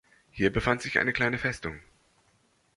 [0.31, 1.79] Hier befand sich eine kleine Festung.